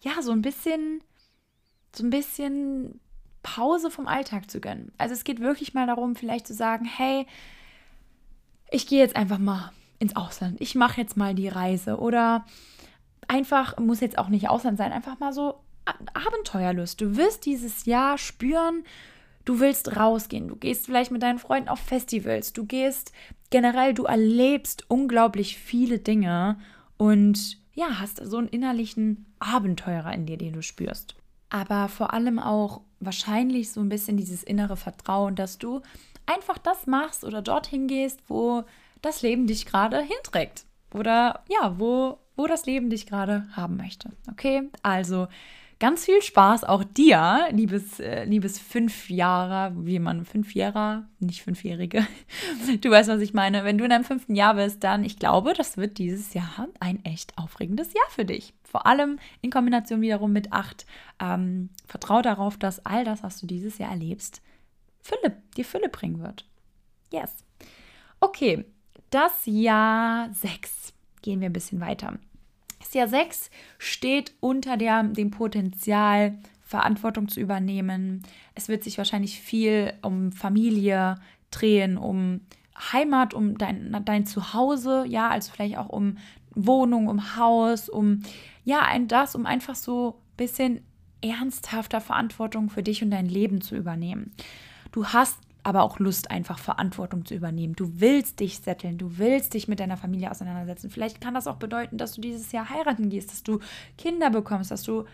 [0.00, 1.02] ja, so ein bisschen,
[1.94, 3.00] so ein bisschen
[3.42, 4.92] Pause vom Alltag zu gönnen.
[4.98, 7.26] Also es geht wirklich mal darum, vielleicht zu sagen, hey,
[8.70, 12.46] ich gehe jetzt einfach mal ins Ausland, ich mache jetzt mal die Reise oder
[13.30, 17.00] einfach, muss jetzt auch nicht Ausland sein, einfach mal so Abenteuerlust.
[17.00, 18.84] Du wirst dieses Jahr spüren,
[19.44, 20.48] du willst rausgehen.
[20.48, 22.52] Du gehst vielleicht mit deinen Freunden auf Festivals.
[22.52, 23.12] Du gehst
[23.50, 26.58] generell, du erlebst unglaublich viele Dinge
[26.96, 31.14] und ja, hast so einen innerlichen Abenteurer in dir, den du spürst.
[31.48, 35.80] Aber vor allem auch wahrscheinlich so ein bisschen dieses innere Vertrauen, dass du
[36.26, 38.64] einfach das machst oder dorthin gehst, wo
[39.02, 40.66] das Leben dich gerade hinträgt.
[40.94, 44.08] Oder ja, wo, wo das Leben dich gerade haben möchte.
[44.30, 45.28] Okay, also
[45.78, 52.06] ganz viel Spaß auch dir, liebes, äh, liebes Fünfjahrer, wie man Fünfjährer, nicht Fünfjährige.
[52.80, 53.64] Du weißt, was ich meine.
[53.64, 57.04] Wenn du in deinem fünften Jahr bist, dann, ich glaube, das wird dieses Jahr ein
[57.04, 58.54] echt aufregendes Jahr für dich.
[58.62, 60.86] Vor allem in Kombination wiederum mit acht.
[61.20, 64.40] Ähm, vertrau darauf, dass all das, was du dieses Jahr erlebst,
[65.00, 66.46] Fülle, dir Fülle bringen wird.
[67.12, 67.44] Yes.
[68.20, 68.64] Okay,
[69.10, 70.94] das Jahr 6.
[71.22, 72.18] Gehen wir ein bisschen weiter.
[72.90, 78.24] Das Jahr 6 steht unter der, dem Potenzial, Verantwortung zu übernehmen.
[78.56, 81.14] Es wird sich wahrscheinlich viel um Familie
[81.52, 82.40] drehen, um
[82.92, 86.18] Heimat, um dein, dein Zuhause, ja, also vielleicht auch um
[86.52, 88.22] Wohnung, um Haus, um
[88.64, 90.80] ja, ein das, um einfach so ein bisschen
[91.22, 94.32] ernsthafter Verantwortung für dich und dein Leben zu übernehmen.
[94.90, 97.74] Du hast aber auch Lust, einfach Verantwortung zu übernehmen.
[97.74, 100.90] Du willst dich setteln, du willst dich mit deiner Familie auseinandersetzen.
[100.90, 103.60] Vielleicht kann das auch bedeuten, dass du dieses Jahr heiraten gehst, dass du
[103.98, 105.04] Kinder bekommst, dass du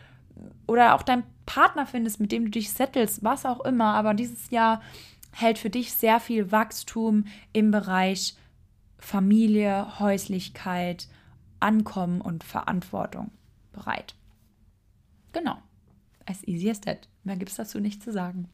[0.67, 3.95] oder auch deinen Partner findest, mit dem du dich settelst, was auch immer.
[3.95, 4.83] Aber dieses Jahr
[5.33, 8.37] hält für dich sehr viel Wachstum im Bereich
[8.99, 11.09] Familie, Häuslichkeit,
[11.61, 13.31] Ankommen und Verantwortung
[13.73, 14.15] bereit.
[15.33, 15.57] Genau.
[16.27, 17.09] As easy as that.
[17.25, 18.49] Mehr gibt es dazu nicht zu sagen.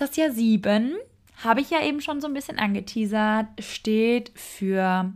[0.00, 0.94] Das Jahr 7,
[1.44, 5.12] habe ich ja eben schon so ein bisschen angeteasert, steht für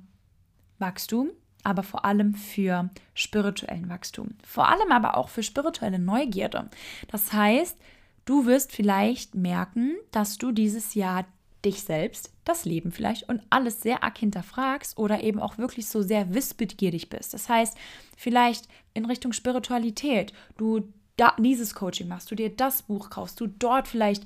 [0.78, 1.30] Wachstum,
[1.62, 4.34] aber vor allem für spirituellen Wachstum.
[4.46, 6.68] Vor allem aber auch für spirituelle Neugierde.
[7.10, 7.78] Das heißt,
[8.26, 11.24] du wirst vielleicht merken, dass du dieses Jahr
[11.64, 16.02] dich selbst, das Leben vielleicht und alles sehr arg hinterfragst oder eben auch wirklich so
[16.02, 17.32] sehr wissbegierig bist.
[17.32, 17.74] Das heißt,
[18.18, 23.46] vielleicht in Richtung Spiritualität, du da, dieses Coaching machst, du dir das Buch kaufst, du
[23.46, 24.24] dort vielleicht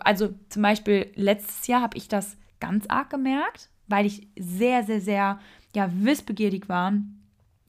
[0.00, 5.00] also zum Beispiel letztes Jahr habe ich das ganz arg gemerkt, weil ich sehr, sehr,
[5.00, 5.40] sehr
[5.74, 6.92] ja, wissbegierig war.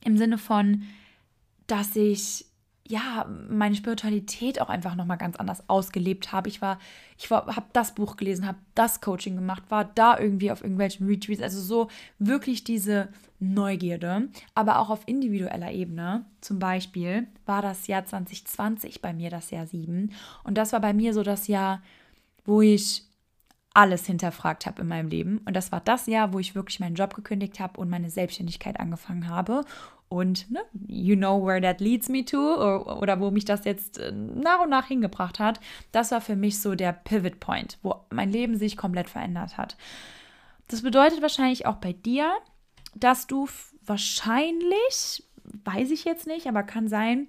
[0.04, 0.84] Im Sinne von,
[1.68, 2.46] dass ich
[2.90, 6.50] ja meine Spiritualität auch einfach nochmal ganz anders ausgelebt habe.
[6.50, 6.80] Ich war,
[7.18, 11.08] ich war, habe das Buch gelesen, habe das Coaching gemacht, war da irgendwie auf irgendwelchen
[11.08, 11.42] Retreats.
[11.42, 16.26] Also so wirklich diese Neugierde, aber auch auf individueller Ebene.
[16.42, 20.12] Zum Beispiel war das Jahr 2020 bei mir das Jahr 7.
[20.44, 21.82] Und das war bei mir so das Jahr,
[22.44, 23.04] wo ich
[23.74, 25.42] alles hinterfragt habe in meinem Leben.
[25.46, 28.80] Und das war das Jahr, wo ich wirklich meinen Job gekündigt habe und meine Selbstständigkeit
[28.80, 29.64] angefangen habe.
[30.10, 34.00] Und ne, you know where that leads me to oder, oder wo mich das jetzt
[34.00, 35.60] äh, nach und nach hingebracht hat.
[35.92, 39.78] Das war für mich so der Pivot Point, wo mein Leben sich komplett verändert hat.
[40.68, 42.32] Das bedeutet wahrscheinlich auch bei dir,
[42.96, 43.48] dass du
[43.86, 45.24] wahrscheinlich,
[45.64, 47.28] weiß ich jetzt nicht, aber kann sein,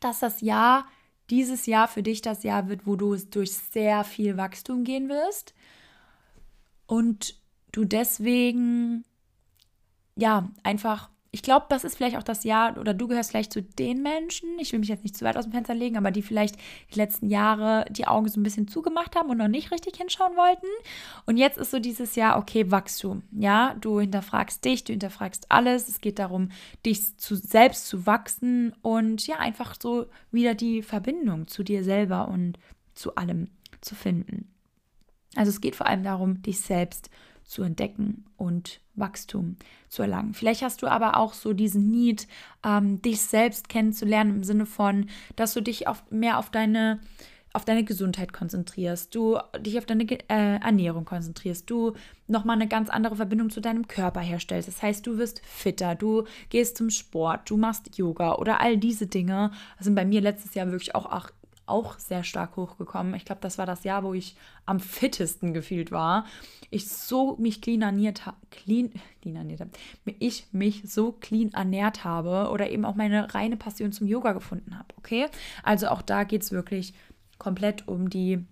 [0.00, 0.86] dass das Jahr,
[1.30, 5.54] dieses Jahr für dich das Jahr wird, wo du durch sehr viel Wachstum gehen wirst
[6.86, 7.36] und
[7.72, 9.04] du deswegen
[10.16, 13.60] ja einfach ich glaube, das ist vielleicht auch das Jahr, oder du gehörst vielleicht zu
[13.60, 16.22] den Menschen, ich will mich jetzt nicht zu weit aus dem Fenster legen, aber die
[16.22, 16.54] vielleicht
[16.94, 20.36] die letzten Jahre die Augen so ein bisschen zugemacht haben und noch nicht richtig hinschauen
[20.36, 20.68] wollten.
[21.26, 23.24] Und jetzt ist so dieses Jahr, okay, Wachstum.
[23.32, 25.88] Ja, du hinterfragst dich, du hinterfragst alles.
[25.88, 26.50] Es geht darum,
[26.86, 32.28] dich zu, selbst zu wachsen und ja, einfach so wieder die Verbindung zu dir selber
[32.28, 32.60] und
[32.94, 33.48] zu allem
[33.80, 34.54] zu finden.
[35.34, 37.10] Also es geht vor allem darum, dich selbst
[37.44, 39.56] zu entdecken und Wachstum
[39.88, 40.34] zu erlangen.
[40.34, 42.26] Vielleicht hast du aber auch so diesen Need,
[42.64, 47.00] ähm, dich selbst kennenzulernen im Sinne von, dass du dich auf, mehr auf deine
[47.54, 51.94] auf deine Gesundheit konzentrierst, du dich auf deine äh, Ernährung konzentrierst, du
[52.26, 54.66] nochmal eine ganz andere Verbindung zu deinem Körper herstellst.
[54.66, 59.06] Das heißt, du wirst fitter, du gehst zum Sport, du machst Yoga oder all diese
[59.06, 59.52] Dinge.
[59.76, 61.30] Das sind bei mir letztes Jahr wirklich auch,
[61.66, 63.14] auch sehr stark hochgekommen.
[63.14, 66.26] Ich glaube, das war das Jahr, wo ich am fittesten gefühlt war.
[66.70, 69.70] Ich so mich clean ernährt habe, clean, clean ernährt habe,
[70.18, 74.78] ich mich so clean ernährt habe oder eben auch meine reine Passion zum Yoga gefunden
[74.78, 74.88] habe.
[74.98, 75.26] Okay?
[75.62, 76.94] Also auch da geht es wirklich
[77.38, 78.44] komplett um die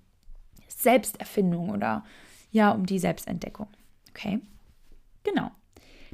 [0.68, 2.04] Selbsterfindung oder
[2.50, 3.68] ja, um die Selbstentdeckung.
[4.10, 4.40] Okay?
[5.24, 5.50] Genau.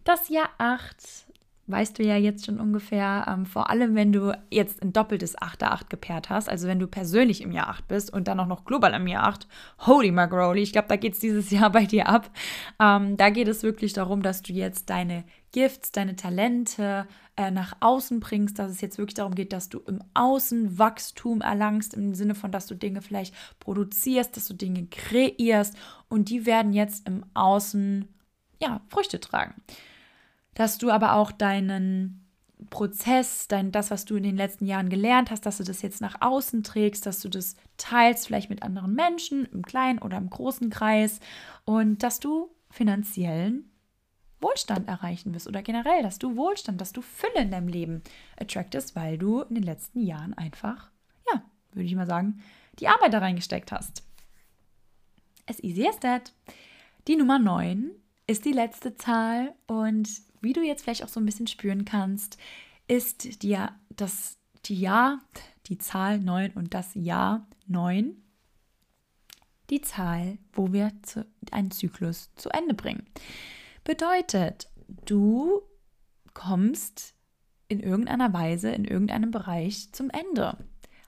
[0.05, 1.27] Das Jahr 8
[1.71, 5.89] weißt du ja jetzt schon ungefähr, ähm, vor allem wenn du jetzt ein doppeltes 8er8
[5.89, 8.95] gepaart hast, also wenn du persönlich im Jahr 8 bist und dann auch noch global
[8.95, 9.47] im Jahr 8,
[9.87, 12.31] holy macaroni, ich glaube, da geht es dieses Jahr bei dir ab.
[12.81, 17.77] Ähm, da geht es wirklich darum, dass du jetzt deine Gifts, deine Talente äh, nach
[17.81, 22.15] außen bringst, dass es jetzt wirklich darum geht, dass du im Außen Wachstum erlangst, im
[22.15, 25.77] Sinne von, dass du Dinge vielleicht produzierst, dass du Dinge kreierst
[26.09, 28.09] und die werden jetzt im Außen,
[28.61, 29.55] ja, Früchte tragen
[30.59, 32.27] dass du aber auch deinen
[32.69, 36.01] Prozess, dein, das, was du in den letzten Jahren gelernt hast, dass du das jetzt
[36.01, 40.29] nach außen trägst, dass du das teilst, vielleicht mit anderen Menschen, im kleinen oder im
[40.29, 41.21] großen Kreis
[41.65, 43.71] und dass du finanziellen
[44.41, 48.03] Wohlstand erreichen wirst oder generell, dass du Wohlstand, dass du Fülle in deinem Leben
[48.37, 50.91] attractest, weil du in den letzten Jahren einfach,
[51.33, 51.41] ja,
[51.73, 52.43] würde ich mal sagen,
[52.81, 54.03] die Arbeit da reingesteckt hast.
[55.47, 56.33] As easy as that.
[57.07, 57.93] Die Nummer 9
[58.29, 60.09] ist die letzte Zahl und
[60.41, 62.39] wie du jetzt vielleicht auch so ein bisschen spüren kannst,
[62.87, 63.59] ist die,
[63.91, 65.19] das, die Jahr,
[65.67, 68.17] die Zahl 9 und das Jahr 9
[69.71, 73.07] die Zahl, wo wir zu, einen Zyklus zu Ende bringen.
[73.85, 74.71] Bedeutet,
[75.05, 75.63] du
[76.35, 77.15] kommst
[77.69, 80.57] in irgendeiner Weise, in irgendeinem Bereich zum Ende.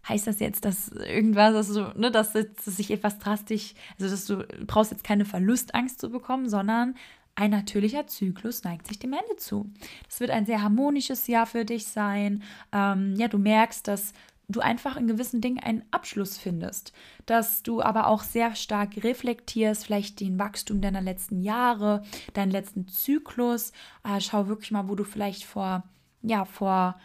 [0.09, 4.27] Heißt das jetzt, dass irgendwas, dass, du, ne, dass, dass sich etwas drastisch, also dass
[4.27, 6.95] du brauchst jetzt keine Verlustangst zu bekommen, sondern
[7.35, 9.71] ein natürlicher Zyklus neigt sich dem Ende zu.
[10.09, 12.43] Das wird ein sehr harmonisches Jahr für dich sein.
[12.73, 14.13] Ähm, ja, du merkst, dass
[14.49, 16.93] du einfach in gewissen Dingen einen Abschluss findest,
[17.27, 22.03] dass du aber auch sehr stark reflektierst, vielleicht den Wachstum deiner letzten Jahre,
[22.35, 23.73] deinen letzten Zyklus.
[24.05, 25.85] Äh, schau wirklich mal, wo du vielleicht vor,
[26.23, 26.99] ja, vor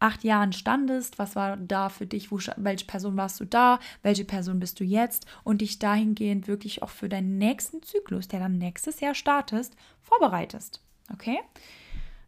[0.00, 4.24] acht Jahren standest, was war da für dich, wo, welche Person warst du da, welche
[4.24, 8.58] Person bist du jetzt und dich dahingehend wirklich auch für deinen nächsten Zyklus, der dann
[8.58, 10.82] nächstes Jahr startest, vorbereitest.
[11.12, 11.38] Okay?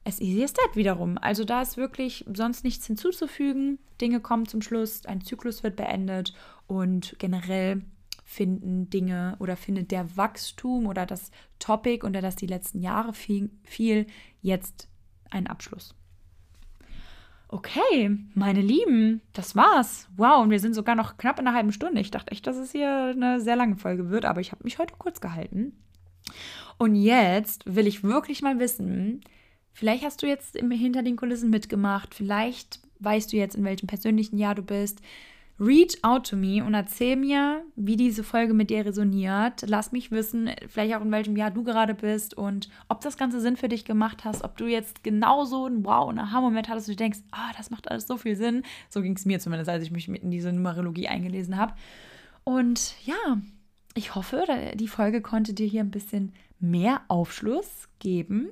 [0.02, 1.18] Es easy is that wiederum.
[1.18, 3.78] Also da ist wirklich sonst nichts hinzuzufügen.
[4.00, 6.34] Dinge kommen zum Schluss, ein Zyklus wird beendet
[6.66, 7.82] und generell
[8.24, 14.06] finden Dinge oder findet der Wachstum oder das Topic, unter das die letzten Jahre fiel
[14.40, 14.88] jetzt
[15.30, 15.94] einen Abschluss.
[17.52, 20.08] Okay, meine Lieben, das war's.
[20.16, 22.00] Wow, und wir sind sogar noch knapp in einer halben Stunde.
[22.00, 24.78] Ich dachte echt, dass es hier eine sehr lange Folge wird, aber ich habe mich
[24.78, 25.72] heute kurz gehalten.
[26.78, 29.22] Und jetzt will ich wirklich mal wissen,
[29.72, 34.38] vielleicht hast du jetzt hinter den Kulissen mitgemacht, vielleicht weißt du jetzt, in welchem persönlichen
[34.38, 35.00] Jahr du bist,
[35.60, 39.62] Reach out to me und erzähl mir, wie diese Folge mit dir resoniert.
[39.66, 43.42] Lass mich wissen, vielleicht auch in welchem Jahr du gerade bist und ob das Ganze
[43.42, 46.98] Sinn für dich gemacht hast, ob du jetzt genauso ein Wow, ein Aha-Moment hattest und
[46.98, 48.62] du denkst, ah, das macht alles so viel Sinn.
[48.88, 51.74] So ging es mir zumindest, als ich mich in diese Numerologie eingelesen habe.
[52.42, 53.36] Und ja,
[53.94, 54.46] ich hoffe,
[54.76, 58.48] die Folge konnte dir hier ein bisschen mehr Aufschluss geben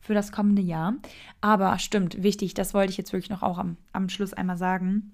[0.00, 0.96] für das kommende Jahr.
[1.40, 5.12] Aber stimmt, wichtig, das wollte ich jetzt wirklich noch auch am, am Schluss einmal sagen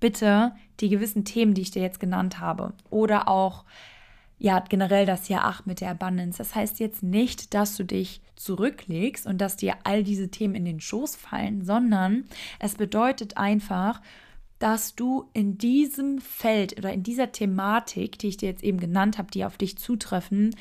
[0.00, 3.64] bitte die gewissen Themen, die ich dir jetzt genannt habe, oder auch
[4.40, 6.38] ja, generell das Jahr 8 mit der Abundance.
[6.38, 10.64] Das heißt jetzt nicht, dass du dich zurücklegst und dass dir all diese Themen in
[10.64, 12.24] den Schoß fallen, sondern
[12.58, 14.00] es bedeutet einfach,
[14.58, 19.18] dass du in diesem Feld oder in dieser Thematik, die ich dir jetzt eben genannt
[19.18, 20.56] habe, die auf dich zutreffen,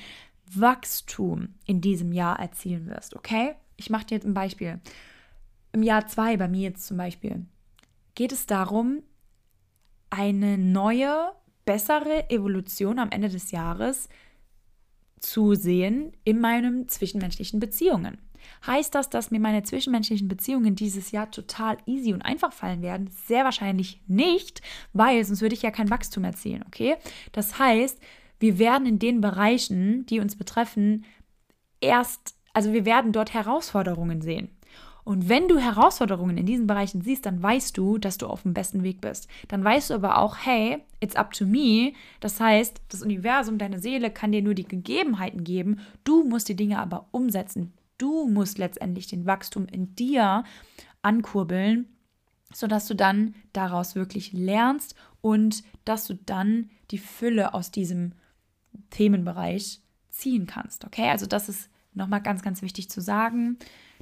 [0.45, 3.55] Wachstum in diesem Jahr erzielen wirst, okay?
[3.77, 4.81] Ich mache dir jetzt ein Beispiel.
[5.71, 7.45] Im Jahr 2 bei mir jetzt zum Beispiel
[8.15, 9.03] geht es darum,
[10.09, 11.31] eine neue,
[11.65, 14.09] bessere Evolution am Ende des Jahres
[15.19, 18.17] zu sehen in meinen zwischenmenschlichen Beziehungen.
[18.65, 23.09] Heißt das, dass mir meine zwischenmenschlichen Beziehungen dieses Jahr total easy und einfach fallen werden?
[23.25, 24.61] Sehr wahrscheinlich nicht,
[24.93, 26.95] weil sonst würde ich ja kein Wachstum erzielen, okay?
[27.31, 27.99] Das heißt,
[28.39, 31.05] wir werden in den Bereichen, die uns betreffen,
[31.81, 34.49] erst, also wir werden dort Herausforderungen sehen.
[35.09, 38.53] Und wenn du Herausforderungen in diesen Bereichen siehst, dann weißt du, dass du auf dem
[38.53, 39.27] besten Weg bist.
[39.47, 41.93] Dann weißt du aber auch, hey, it's up to me.
[42.19, 45.79] Das heißt, das Universum, deine Seele kann dir nur die Gegebenheiten geben.
[46.03, 47.73] Du musst die Dinge aber umsetzen.
[47.97, 50.43] Du musst letztendlich den Wachstum in dir
[51.01, 51.87] ankurbeln,
[52.53, 58.11] sodass du dann daraus wirklich lernst und dass du dann die Fülle aus diesem
[58.91, 60.85] Themenbereich ziehen kannst.
[60.85, 63.57] Okay, also das ist nochmal ganz, ganz wichtig zu sagen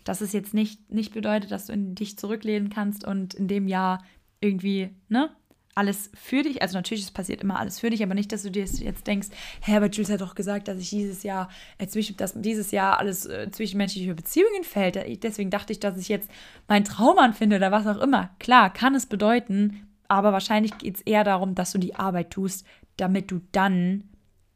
[0.07, 3.67] dass es jetzt nicht, nicht bedeutet, dass du in dich zurücklehnen kannst und in dem
[3.67, 4.03] Jahr
[4.39, 5.29] irgendwie, ne,
[5.75, 8.49] alles für dich, also natürlich, es passiert immer alles für dich, aber nicht, dass du
[8.49, 9.27] dir jetzt denkst,
[9.61, 13.27] Herbert Jules hat doch gesagt, dass ich dieses Jahr, äh, zwischen, dass dieses Jahr alles
[13.27, 14.95] äh, zwischenmenschliche Beziehungen fällt.
[15.23, 16.31] Deswegen dachte ich, dass ich jetzt
[16.67, 18.31] meinen Traum finde oder was auch immer.
[18.39, 22.65] Klar, kann es bedeuten, aber wahrscheinlich geht es eher darum, dass du die Arbeit tust,
[22.95, 24.05] damit du dann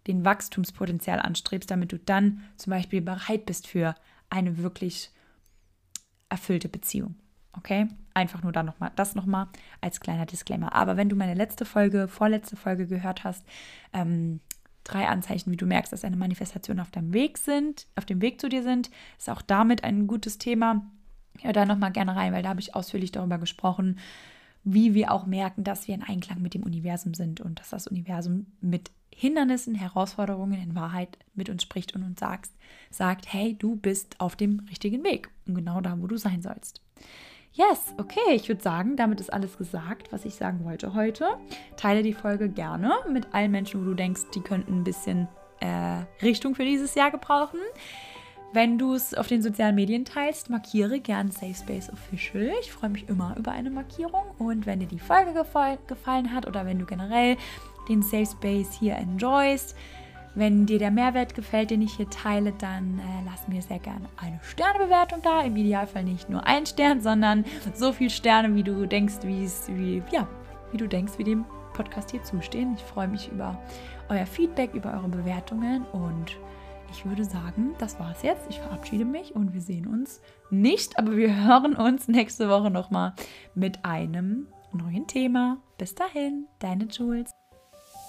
[0.08, 3.94] den Wachstumspotenzial anstrebst, damit du dann zum Beispiel bereit bist für
[4.32, 5.12] eine wirklich
[6.32, 7.16] erfüllte Beziehung.
[7.54, 7.88] Okay?
[8.14, 9.48] Einfach nur da noch mal, das nochmal
[9.82, 10.74] als kleiner Disclaimer.
[10.74, 13.46] Aber wenn du meine letzte Folge, vorletzte Folge gehört hast,
[13.94, 14.40] ähm,
[14.84, 18.42] drei Anzeichen, wie du merkst, dass eine Manifestation auf deinem Weg sind, auf dem Weg
[18.42, 20.90] zu dir sind, ist auch damit ein gutes Thema.
[21.42, 24.00] Hör da nochmal gerne rein, weil da habe ich ausführlich darüber gesprochen,
[24.64, 27.88] wie wir auch merken, dass wir in Einklang mit dem Universum sind und dass das
[27.88, 32.50] Universum mit Hindernissen, Herausforderungen in Wahrheit mit uns spricht und uns sagt,
[32.90, 36.82] sagt, hey, du bist auf dem richtigen Weg und genau da, wo du sein sollst.
[37.54, 41.28] Yes, okay, ich würde sagen, damit ist alles gesagt, was ich sagen wollte heute.
[41.76, 45.28] Teile die Folge gerne mit allen Menschen, wo du denkst, die könnten ein bisschen
[45.60, 47.60] äh, Richtung für dieses Jahr gebrauchen.
[48.54, 52.52] Wenn du es auf den sozialen Medien teilst, markiere gern Safe Space Official.
[52.60, 54.24] Ich freue mich immer über eine Markierung.
[54.40, 57.38] Und wenn dir die Folge gefall gefallen hat oder wenn du generell
[57.92, 59.76] den Safe Space hier enjoyst,
[60.34, 64.08] wenn dir der Mehrwert gefällt, den ich hier teile, dann äh, lass mir sehr gerne
[64.18, 65.42] eine Sternebewertung da.
[65.42, 69.70] Im Idealfall nicht nur ein Stern, sondern so viele Sterne, wie du denkst, wie es,
[70.10, 70.28] ja,
[70.72, 72.76] wie du denkst, wie dem Podcast hier zustehen.
[72.76, 73.60] Ich freue mich über
[74.08, 76.38] euer Feedback, über eure Bewertungen und
[76.92, 78.50] ich würde sagen, das war's jetzt.
[78.50, 83.14] Ich verabschiede mich und wir sehen uns nicht, aber wir hören uns nächste Woche nochmal
[83.54, 85.58] mit einem neuen Thema.
[85.78, 87.32] Bis dahin, deine Jules.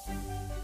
[0.06, 0.61] Música